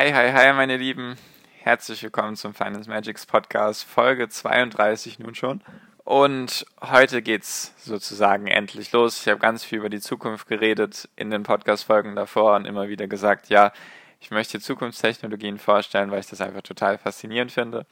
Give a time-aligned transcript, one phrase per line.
[0.00, 1.16] Hi, hi, hi, meine Lieben.
[1.60, 5.60] Herzlich willkommen zum Finance Magics Podcast, Folge 32 nun schon.
[6.04, 9.20] Und heute geht's sozusagen endlich los.
[9.20, 13.08] Ich habe ganz viel über die Zukunft geredet in den Podcast-Folgen davor und immer wieder
[13.08, 13.72] gesagt, ja,
[14.20, 17.84] ich möchte Zukunftstechnologien vorstellen, weil ich das einfach total faszinierend finde.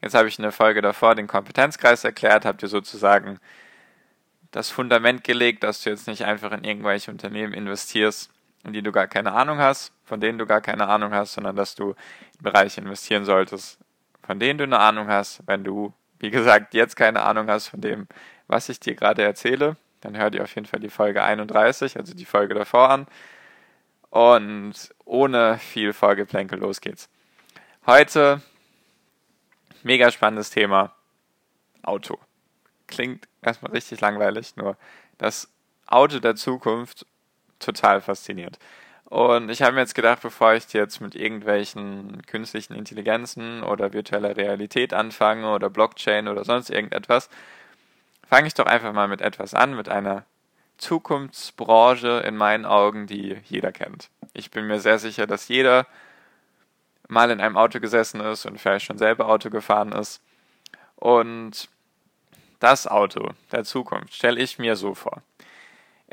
[0.00, 3.38] Jetzt habe ich in der Folge davor den Kompetenzkreis erklärt, habt ihr sozusagen
[4.52, 8.30] das Fundament gelegt, dass du jetzt nicht einfach in irgendwelche Unternehmen investierst,
[8.64, 11.56] in die du gar keine Ahnung hast, von denen du gar keine Ahnung hast, sondern
[11.56, 13.78] dass du in Bereiche investieren solltest,
[14.22, 15.42] von denen du eine Ahnung hast.
[15.46, 18.06] Wenn du, wie gesagt, jetzt keine Ahnung hast von dem,
[18.46, 22.14] was ich dir gerade erzähle, dann hör dir auf jeden Fall die Folge 31, also
[22.14, 23.06] die Folge davor an.
[24.10, 27.08] Und ohne viel Vorgeplänkel, los geht's.
[27.86, 28.42] Heute
[29.82, 30.92] mega spannendes Thema.
[31.82, 32.18] Auto.
[32.86, 34.76] Klingt erstmal richtig langweilig, nur
[35.18, 35.50] das
[35.86, 37.06] Auto der Zukunft
[37.62, 38.58] total fasziniert.
[39.04, 44.36] Und ich habe mir jetzt gedacht, bevor ich jetzt mit irgendwelchen künstlichen Intelligenzen oder virtueller
[44.36, 47.28] Realität anfange oder Blockchain oder sonst irgendetwas,
[48.26, 50.24] fange ich doch einfach mal mit etwas an, mit einer
[50.78, 54.08] Zukunftsbranche in meinen Augen, die jeder kennt.
[54.32, 55.86] Ich bin mir sehr sicher, dass jeder
[57.06, 60.22] mal in einem Auto gesessen ist und vielleicht schon selber Auto gefahren ist.
[60.96, 61.68] Und
[62.60, 65.22] das Auto der Zukunft stelle ich mir so vor.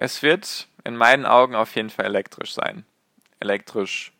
[0.01, 2.85] Es wird in meinen Augen auf jeden Fall elektrisch sein.
[3.41, 4.13] Elektrisch,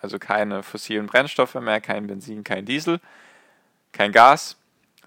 [0.00, 3.00] also keine fossilen Brennstoffe mehr, kein Benzin, kein Diesel,
[3.92, 4.56] kein Gas,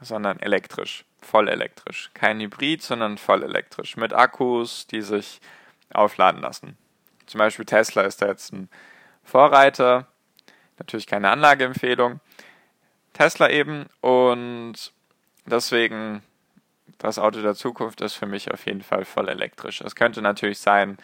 [0.02, 2.11] sondern elektrisch, voll elektrisch.
[2.14, 3.98] Kein Hybrid, sondern voll elektrisch.
[3.98, 5.42] Mit Akkus, die sich
[5.92, 6.77] aufladen lassen.
[7.26, 8.70] Zum Beispiel Tesla ist da jetzt ein
[9.23, 10.05] Vorreiter.
[10.77, 12.20] Natürlich keine Anlageempfehlung.
[13.14, 14.76] Tesla eben und
[15.48, 16.21] deswegen
[16.98, 19.81] das Auto der Zukunft ist für mich auf jeden Fall voll elektrisch.
[19.81, 20.98] Es könnte natürlich sein,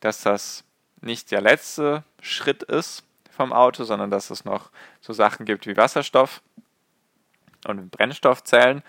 [0.00, 0.64] dass das
[1.00, 4.70] nicht der letzte Schritt ist vom Auto, sondern dass es noch
[5.00, 6.42] so Sachen gibt wie Wasserstoff
[7.66, 8.82] und Brennstoffzellen.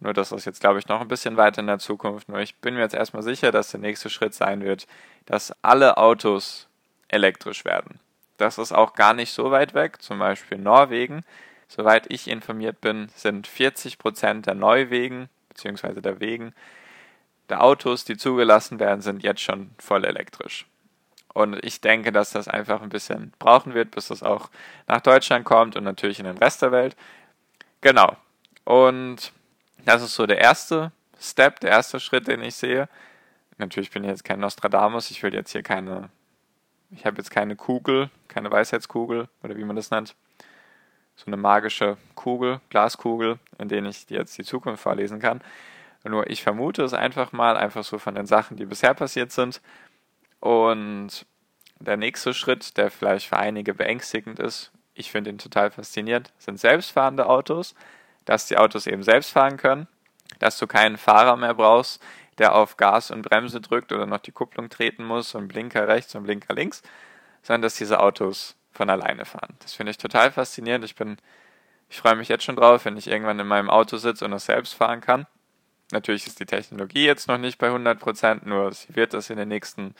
[0.00, 2.28] Nur das ist jetzt, glaube ich, noch ein bisschen weiter in der Zukunft.
[2.28, 4.86] Nur ich bin mir jetzt erstmal sicher, dass der nächste Schritt sein wird,
[5.24, 6.68] dass alle Autos
[7.08, 7.98] elektrisch werden.
[8.36, 10.02] Das ist auch gar nicht so weit weg.
[10.02, 11.24] Zum Beispiel Norwegen.
[11.68, 16.54] Soweit ich informiert bin, sind 40 Prozent der Neuwegen beziehungsweise der Wegen
[17.48, 20.66] der Autos, die zugelassen werden, sind jetzt schon voll elektrisch.
[21.32, 24.50] Und ich denke, dass das einfach ein bisschen brauchen wird, bis das auch
[24.86, 26.96] nach Deutschland kommt und natürlich in den Rest der Welt.
[27.80, 28.16] Genau.
[28.64, 29.32] Und
[29.84, 32.88] das ist so der erste Step, der erste Schritt, den ich sehe.
[33.58, 36.10] Natürlich bin ich jetzt kein Nostradamus, ich will jetzt hier keine,
[36.90, 40.14] ich habe jetzt keine Kugel, keine Weisheitskugel oder wie man das nennt
[41.16, 45.40] so eine magische Kugel, Glaskugel, in der ich dir jetzt die Zukunft vorlesen kann.
[46.04, 49.60] Nur ich vermute es einfach mal, einfach so von den Sachen, die bisher passiert sind.
[50.40, 51.26] Und
[51.80, 56.60] der nächste Schritt, der vielleicht für einige beängstigend ist, ich finde ihn total faszinierend, sind
[56.60, 57.74] selbstfahrende Autos,
[58.24, 59.88] dass die Autos eben selbst fahren können,
[60.38, 62.02] dass du keinen Fahrer mehr brauchst,
[62.38, 66.14] der auf Gas und Bremse drückt oder noch die Kupplung treten muss und Blinker rechts
[66.14, 66.82] und Blinker links,
[67.42, 69.56] sondern dass diese Autos von alleine fahren.
[69.60, 70.84] Das finde ich total faszinierend.
[70.84, 71.16] Ich bin,
[71.88, 74.46] ich freue mich jetzt schon drauf, wenn ich irgendwann in meinem Auto sitze und es
[74.46, 75.26] selbst fahren kann.
[75.92, 79.36] Natürlich ist die Technologie jetzt noch nicht bei 100 Prozent, nur sie wird das in
[79.36, 79.94] den nächsten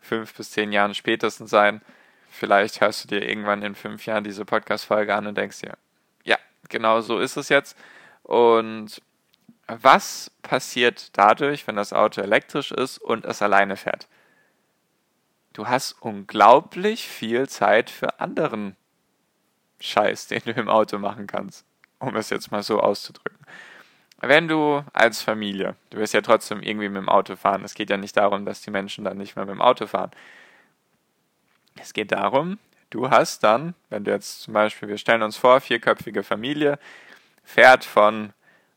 [0.00, 1.82] fünf bis zehn Jahren spätestens sein.
[2.30, 5.76] Vielleicht hörst du dir irgendwann in fünf Jahren diese Podcast-Folge an und denkst dir,
[6.24, 6.36] ja,
[6.68, 7.76] genau so ist es jetzt.
[8.22, 9.02] Und
[9.68, 14.06] was passiert dadurch, wenn das Auto elektrisch ist und es alleine fährt?
[15.56, 18.76] Du hast unglaublich viel Zeit für anderen
[19.80, 21.64] Scheiß, den du im Auto machen kannst,
[21.98, 23.38] um es jetzt mal so auszudrücken.
[24.20, 27.88] Wenn du als Familie, du wirst ja trotzdem irgendwie mit dem Auto fahren, es geht
[27.88, 30.10] ja nicht darum, dass die Menschen dann nicht mehr mit dem Auto fahren.
[31.76, 32.58] Es geht darum,
[32.90, 36.78] du hast dann, wenn du jetzt zum Beispiel, wir stellen uns vor, vierköpfige Familie,
[37.44, 38.32] fährt von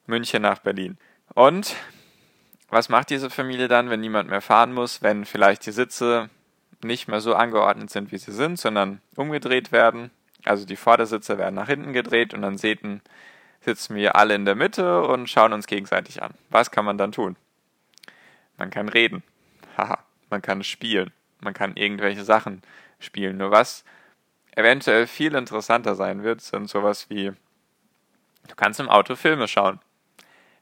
[0.08, 0.98] München nach Berlin.
[1.34, 1.76] Und
[2.70, 6.30] was macht diese Familie dann, wenn niemand mehr fahren muss, wenn vielleicht die Sitze
[6.82, 10.12] nicht mehr so angeordnet sind, wie sie sind, sondern umgedreht werden.
[10.46, 13.02] Also die Vordersitze werden nach hinten gedreht und dann sitzen,
[13.64, 16.34] wir alle in der Mitte und schauen uns gegenseitig an.
[16.50, 17.36] Was kann man dann tun?
[18.58, 19.24] Man kann reden.
[19.78, 20.00] Haha.
[20.30, 21.12] Man kann spielen.
[21.42, 22.62] Man kann irgendwelche Sachen
[23.00, 23.38] spielen.
[23.38, 23.84] Nur was
[24.56, 27.32] eventuell viel interessanter sein wird, sind sowas wie,
[28.48, 29.80] du kannst im Auto Filme schauen.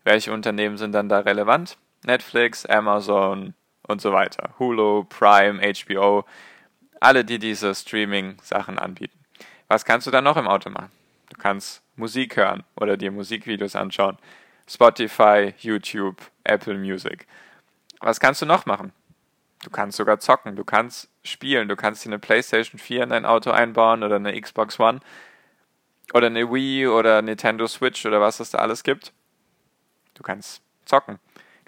[0.04, 1.78] Welche Unternehmen sind dann da relevant?
[2.06, 3.56] Netflix, Amazon
[3.88, 4.54] und so weiter.
[4.60, 6.26] Hulu, Prime, HBO,
[7.00, 9.18] alle, die diese Streaming-Sachen anbieten.
[9.68, 10.92] Was kannst du dann noch im Auto machen?
[11.30, 14.18] Du kannst Musik hören oder dir Musikvideos anschauen.
[14.68, 17.28] Spotify, YouTube, Apple Music.
[18.00, 18.94] Was kannst du noch machen?
[19.64, 23.26] Du kannst sogar zocken, du kannst spielen, du kannst dir eine PlayStation 4 in dein
[23.26, 25.00] Auto einbauen oder eine Xbox One
[26.14, 29.14] oder eine Wii oder Nintendo Switch oder was es da alles gibt.
[30.14, 31.20] Du kannst zocken.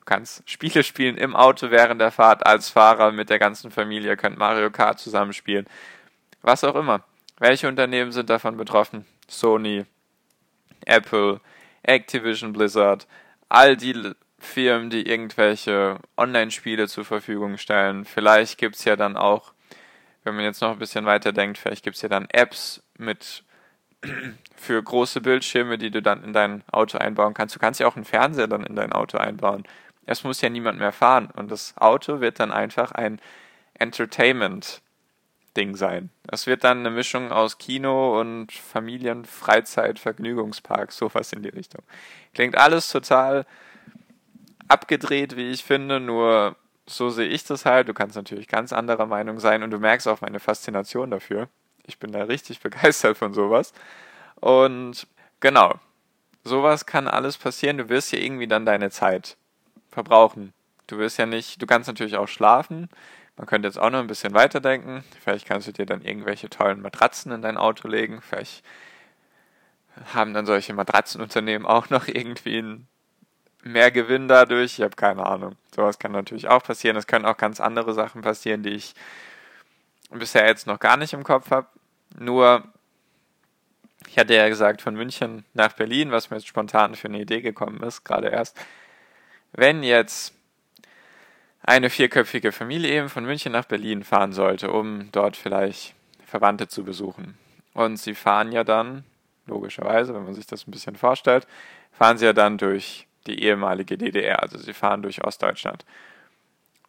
[0.09, 4.39] Kannst Spiele spielen im Auto während der Fahrt als Fahrer mit der ganzen Familie, könnt
[4.39, 5.67] Mario Kart zusammenspielen.
[6.41, 7.03] Was auch immer.
[7.37, 9.05] Welche Unternehmen sind davon betroffen?
[9.27, 9.85] Sony,
[10.83, 11.41] Apple,
[11.83, 13.05] Activision Blizzard,
[13.49, 18.03] all die Firmen, die irgendwelche Online-Spiele zur Verfügung stellen.
[18.03, 19.53] Vielleicht gibt es ja dann auch,
[20.23, 23.43] wenn man jetzt noch ein bisschen weiter denkt, vielleicht gibt es ja dann Apps mit
[24.55, 27.53] für große Bildschirme, die du dann in dein Auto einbauen kannst.
[27.53, 29.65] Du kannst ja auch einen Fernseher dann in dein Auto einbauen.
[30.09, 33.21] Es muss ja niemand mehr fahren und das Auto wird dann einfach ein
[33.75, 34.81] Entertainment
[35.55, 36.09] Ding sein.
[36.27, 41.83] Es wird dann eine Mischung aus Kino und Familien, Freizeit, Vergnügungspark, sowas in die Richtung.
[42.33, 43.45] Klingt alles total
[44.67, 46.55] abgedreht, wie ich finde, nur
[46.87, 47.87] so sehe ich das halt.
[47.87, 51.49] Du kannst natürlich ganz anderer Meinung sein und du merkst auch meine Faszination dafür.
[51.85, 53.73] Ich bin da richtig begeistert von sowas.
[54.37, 55.05] Und
[55.39, 55.75] genau,
[56.43, 57.77] sowas kann alles passieren.
[57.77, 59.37] Du wirst ja irgendwie dann deine Zeit
[59.89, 60.53] verbrauchen.
[60.87, 62.89] Du wirst ja nicht, du kannst natürlich auch schlafen.
[63.37, 65.03] Man könnte jetzt auch noch ein bisschen weiterdenken.
[65.21, 68.21] Vielleicht kannst du dir dann irgendwelche tollen Matratzen in dein Auto legen.
[68.21, 68.63] Vielleicht
[70.13, 72.85] haben dann solche Matratzenunternehmen auch noch irgendwie
[73.63, 74.79] mehr Gewinn dadurch.
[74.79, 75.55] Ich habe keine Ahnung.
[75.75, 76.97] Sowas kann natürlich auch passieren.
[76.97, 78.93] Es können auch ganz andere Sachen passieren, die ich
[80.09, 81.67] bisher jetzt noch gar nicht im Kopf habe.
[82.17, 82.63] Nur,
[84.07, 87.41] ich hatte ja gesagt, von München nach Berlin, was mir jetzt spontan für eine Idee
[87.41, 88.59] gekommen ist, gerade erst.
[89.51, 90.33] Wenn jetzt
[91.61, 95.93] eine vierköpfige Familie eben von München nach Berlin fahren sollte, um dort vielleicht
[96.25, 97.37] Verwandte zu besuchen.
[97.73, 99.03] Und sie fahren ja dann,
[99.45, 101.47] logischerweise, wenn man sich das ein bisschen vorstellt,
[101.91, 105.85] fahren sie ja dann durch die ehemalige DDR, also sie fahren durch Ostdeutschland.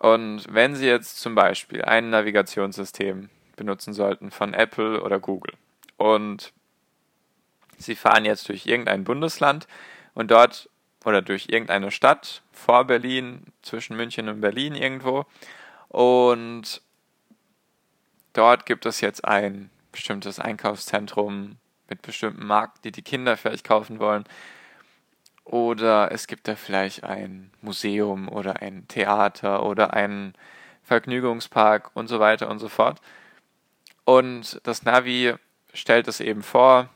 [0.00, 5.52] Und wenn Sie jetzt zum Beispiel ein Navigationssystem benutzen sollten von Apple oder Google
[5.98, 6.54] und
[7.76, 9.66] Sie fahren jetzt durch irgendein Bundesland
[10.14, 10.70] und dort
[11.04, 15.24] oder durch irgendeine Stadt vor Berlin, zwischen München und Berlin irgendwo
[15.88, 16.82] und
[18.32, 21.56] dort gibt es jetzt ein bestimmtes Einkaufszentrum
[21.88, 24.24] mit bestimmten Marken, die die Kinder vielleicht kaufen wollen
[25.50, 30.34] oder es gibt da vielleicht ein Museum oder ein Theater oder einen
[30.84, 33.00] Vergnügungspark und so weiter und so fort.
[34.04, 35.34] Und das Navi
[35.74, 36.88] stellt es eben vor.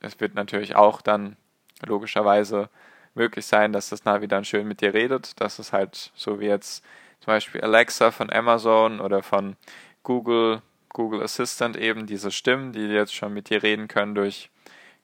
[0.00, 1.36] Es wird natürlich auch dann
[1.84, 2.68] logischerweise
[3.14, 5.40] möglich sein, dass das Navi dann schön mit dir redet.
[5.40, 6.84] Das ist halt so wie jetzt
[7.20, 9.56] zum Beispiel Alexa von Amazon oder von
[10.02, 14.50] Google, Google Assistant eben, diese Stimmen, die jetzt schon mit dir reden können durch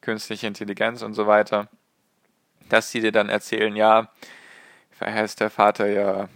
[0.01, 1.69] künstliche Intelligenz und so weiter
[2.71, 4.09] dass sie dir dann erzählen, ja,
[5.01, 6.29] heißt der Vater ja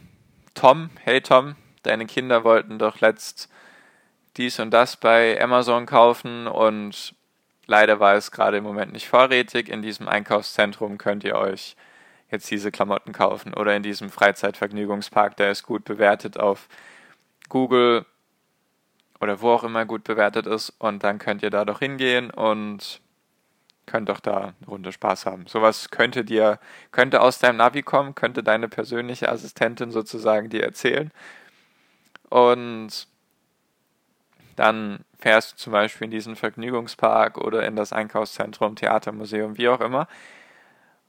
[0.54, 3.50] Tom, hey Tom, deine Kinder wollten doch letzt
[4.36, 7.14] dies und das bei Amazon kaufen und
[7.66, 9.68] leider war es gerade im Moment nicht vorrätig.
[9.68, 11.76] In diesem Einkaufszentrum könnt ihr euch
[12.30, 16.68] jetzt diese Klamotten kaufen oder in diesem Freizeitvergnügungspark, der ist gut bewertet auf
[17.48, 18.06] Google
[19.20, 23.00] oder wo auch immer gut bewertet ist und dann könnt ihr da doch hingehen und
[23.86, 25.46] könnt doch da eine Runde Spaß haben.
[25.46, 26.58] Sowas könnte dir,
[26.90, 31.10] könnte aus deinem Navi kommen, könnte deine persönliche Assistentin sozusagen dir erzählen.
[32.30, 33.06] Und
[34.56, 39.80] dann fährst du zum Beispiel in diesen Vergnügungspark oder in das Einkaufszentrum, Theatermuseum, wie auch
[39.80, 40.06] immer.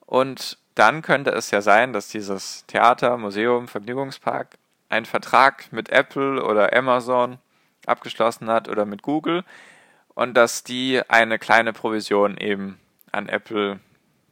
[0.05, 4.57] Und dann könnte es ja sein, dass dieses Theater, Museum, Vergnügungspark
[4.87, 7.39] einen Vertrag mit Apple oder Amazon
[7.85, 9.43] abgeschlossen hat oder mit Google,
[10.13, 12.79] und dass die eine kleine Provision eben
[13.11, 13.81] an Apple,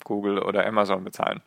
[0.06, 1.42] Google oder Amazon bezahlen.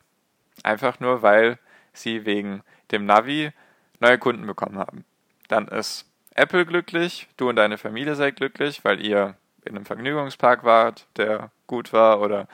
[0.63, 1.59] Einfach nur, weil
[1.95, 3.53] sie wegen dem Navi
[3.99, 5.07] neue Kunden bekommen haben.
[5.49, 6.05] Dann ist
[6.37, 11.51] Apple glücklich, du und deine Familie seid glücklich, weil ihr in einem Vergnügungspark wart, der
[11.67, 12.47] gut war, oder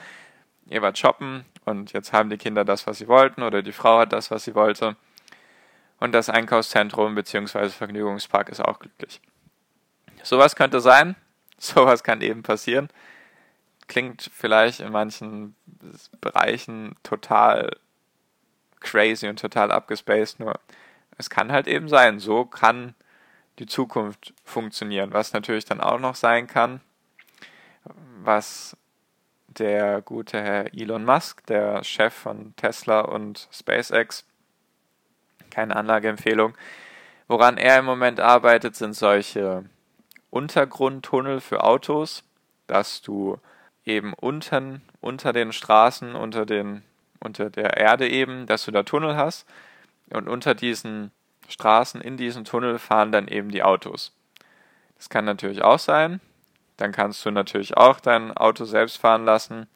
[0.67, 3.99] ihr wart shoppen und jetzt haben die Kinder das, was sie wollten, oder die Frau
[3.99, 4.97] hat das, was sie wollte.
[5.99, 7.69] Und das Einkaufszentrum bzw.
[7.69, 9.21] Vergnügungspark ist auch glücklich.
[10.23, 11.17] Sowas könnte sein,
[11.59, 12.89] sowas kann eben passieren.
[13.89, 15.57] Klingt vielleicht in manchen
[16.21, 17.77] Bereichen total
[18.81, 20.59] crazy und total abgespaced, nur
[21.19, 22.19] es kann halt eben sein.
[22.19, 22.95] So kann
[23.59, 25.13] die Zukunft funktionieren.
[25.13, 26.81] Was natürlich dann auch noch sein kann,
[28.23, 28.77] was
[29.49, 34.25] der gute Herr Elon Musk, der Chef von Tesla und SpaceX,
[35.51, 36.55] keine Anlageempfehlung,
[37.29, 39.65] woran er im Moment arbeitet, sind solche
[40.31, 42.25] Untergrundtunnel für Autos,
[42.67, 43.39] dass du
[43.85, 46.83] eben unten, unter den Straßen, unter den,
[47.21, 49.47] unter der Erde eben, dass du da Tunnel hast
[50.11, 51.11] und unter diesen
[51.53, 54.13] Straßen, in diesen Tunnel fahren dann eben die Autos.
[54.97, 56.21] Das kann natürlich auch sein.
[56.77, 59.67] Dann kannst du natürlich auch dein Auto selbst fahren lassen.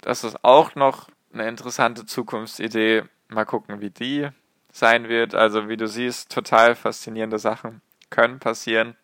[0.00, 3.04] Das ist auch noch eine interessante Zukunftsidee.
[3.28, 4.28] Mal gucken, wie die
[4.72, 5.34] sein wird.
[5.34, 8.96] Also wie du siehst, total faszinierende Sachen können passieren.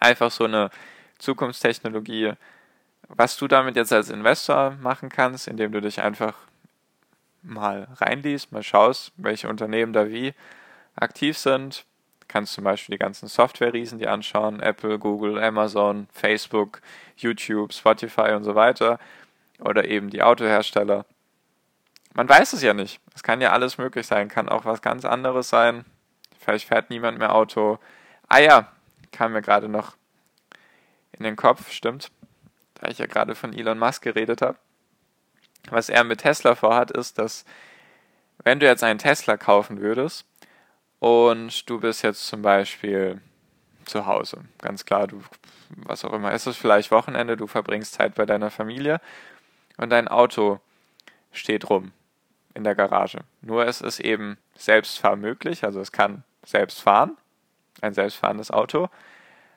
[0.00, 0.70] Einfach so eine
[1.18, 2.32] Zukunftstechnologie,
[3.08, 6.34] was du damit jetzt als Investor machen kannst, indem du dich einfach
[7.46, 10.34] mal reinliest, mal schaust, welche Unternehmen da wie
[10.94, 11.84] aktiv sind.
[12.28, 16.80] Kannst zum Beispiel die ganzen Software-Riesen dir anschauen, Apple, Google, Amazon, Facebook,
[17.16, 18.98] YouTube, Spotify und so weiter.
[19.60, 21.06] Oder eben die Autohersteller.
[22.14, 23.00] Man weiß es ja nicht.
[23.14, 25.84] Es kann ja alles möglich sein, kann auch was ganz anderes sein.
[26.38, 27.78] Vielleicht fährt niemand mehr Auto.
[28.28, 28.72] Ah ja,
[29.12, 29.96] kam mir gerade noch
[31.12, 32.10] in den Kopf, stimmt,
[32.74, 34.58] da ich ja gerade von Elon Musk geredet habe.
[35.70, 37.44] Was er mit Tesla vorhat, ist, dass
[38.44, 40.24] wenn du jetzt einen Tesla kaufen würdest
[40.98, 43.20] und du bist jetzt zum Beispiel
[43.84, 45.22] zu Hause, ganz klar, du,
[45.70, 49.00] was auch immer, ist es vielleicht Wochenende, du verbringst Zeit bei deiner Familie
[49.76, 50.60] und dein Auto
[51.32, 51.92] steht rum
[52.54, 53.20] in der Garage.
[53.42, 57.16] Nur es ist eben selbstfahrmöglich, also es kann selbst fahren,
[57.80, 58.88] ein selbstfahrendes Auto.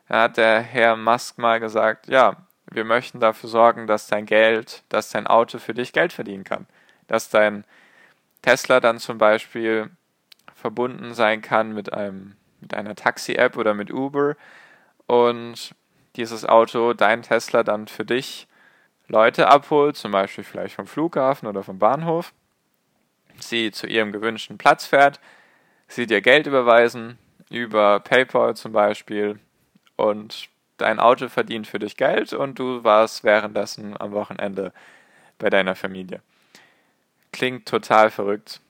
[0.07, 2.35] Da hat der Herr Musk mal gesagt, ja,
[2.71, 6.67] wir möchten dafür sorgen, dass dein Geld, dass dein Auto für dich Geld verdienen kann.
[7.07, 7.63] Dass dein
[8.41, 9.89] Tesla dann zum Beispiel
[10.55, 14.35] verbunden sein kann mit einem, mit einer Taxi-App oder mit Uber
[15.07, 15.73] und
[16.15, 18.47] dieses Auto, dein Tesla dann für dich
[19.07, 22.33] Leute abholt, zum Beispiel vielleicht vom Flughafen oder vom Bahnhof,
[23.39, 25.19] sie zu ihrem gewünschten Platz fährt,
[25.87, 27.17] sie dir Geld überweisen,
[27.49, 29.39] über PayPal zum Beispiel,
[29.95, 30.49] und
[30.81, 34.73] dein Auto verdient für dich Geld und du warst währenddessen am Wochenende
[35.37, 36.21] bei deiner Familie.
[37.31, 38.61] Klingt total verrückt.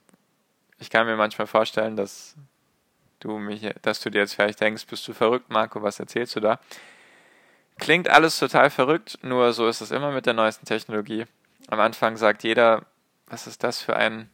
[0.79, 2.35] Ich kann mir manchmal vorstellen, dass
[3.19, 6.39] du mich, dass du dir jetzt vielleicht denkst, bist du verrückt, Marco, was erzählst du
[6.39, 6.59] da?
[7.77, 11.25] Klingt alles total verrückt, nur so ist es immer mit der neuesten Technologie.
[11.67, 12.85] Am Anfang sagt jeder,
[13.27, 14.29] was ist das für ein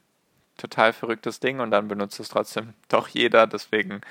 [0.57, 3.45] total verrücktes Ding und dann benutzt es trotzdem doch jeder.
[3.47, 4.01] Deswegen,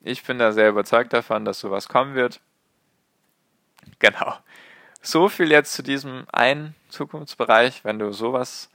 [0.00, 2.40] ich bin da sehr überzeugt davon, dass sowas kommen wird.
[3.98, 4.34] Genau.
[5.00, 7.84] So viel jetzt zu diesem einen Zukunftsbereich.
[7.84, 8.68] Wenn du sowas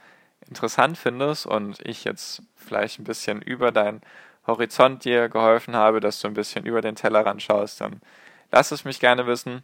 [0.47, 4.01] interessant findest und ich jetzt vielleicht ein bisschen über deinen
[4.45, 8.01] Horizont dir geholfen habe, dass du ein bisschen über den Tellerrand schaust, dann
[8.51, 9.63] lass es mich gerne wissen,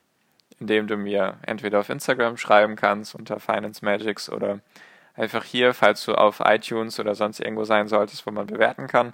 [0.59, 4.59] indem du mir entweder auf Instagram schreiben kannst unter Finance Magics oder
[5.15, 9.13] einfach hier, falls du auf iTunes oder sonst irgendwo sein solltest, wo man bewerten kann,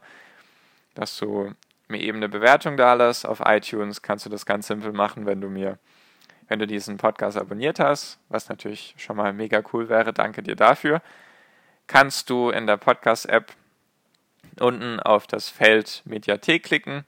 [0.96, 1.54] dass du
[1.88, 3.26] mir eben eine Bewertung da lässt.
[3.26, 5.78] Auf iTunes kannst du das ganz simpel machen, wenn du mir
[6.50, 10.56] wenn du diesen Podcast abonniert hast, was natürlich schon mal mega cool wäre, danke dir
[10.56, 11.02] dafür,
[11.88, 13.54] kannst du in der Podcast-App
[14.60, 17.06] unten auf das Feld Mediathek klicken.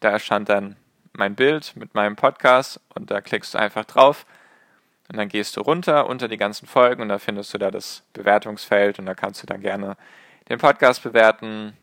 [0.00, 0.76] Da erscheint dann
[1.12, 4.26] mein Bild mit meinem Podcast und da klickst du einfach drauf
[5.08, 8.02] und dann gehst du runter unter die ganzen Folgen und da findest du da das
[8.12, 9.96] Bewertungsfeld und da kannst du dann gerne
[10.48, 11.76] den Podcast bewerten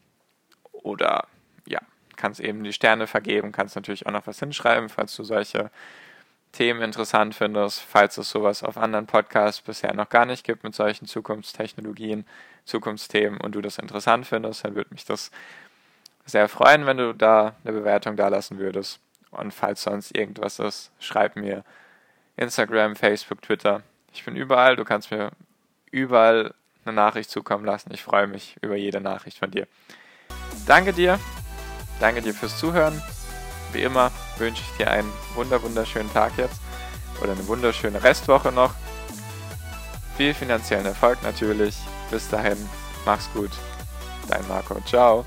[0.72, 1.28] oder
[1.66, 1.80] ja,
[2.18, 5.72] kannst eben die Sterne vergeben, kannst natürlich auch noch was hinschreiben, falls du solche
[6.52, 10.74] Themen interessant findest, falls es sowas auf anderen Podcasts bisher noch gar nicht gibt mit
[10.74, 12.26] solchen Zukunftstechnologien,
[12.66, 15.32] Zukunftsthemen und du das interessant findest, dann würde mich das
[16.26, 19.00] sehr freuen, wenn du da eine Bewertung da lassen würdest.
[19.32, 21.64] Und falls sonst irgendwas ist, schreib mir
[22.36, 23.84] Instagram, Facebook, Twitter.
[24.12, 25.32] Ich bin überall, du kannst mir
[25.92, 26.54] überall
[26.86, 27.92] eine Nachricht zukommen lassen.
[27.94, 29.68] Ich freue mich über jede Nachricht von dir.
[30.66, 31.20] Danke dir.
[32.00, 33.02] Danke dir fürs Zuhören.
[33.72, 36.60] Wie immer wünsche ich dir einen wunder wunderschönen Tag jetzt
[37.22, 38.74] oder eine wunderschöne Restwoche noch.
[40.18, 41.76] Viel finanziellen Erfolg natürlich.
[42.12, 42.58] Bis dahin,
[43.06, 43.52] mach's gut.
[44.28, 44.80] Dein Marco.
[44.86, 45.26] Ciao.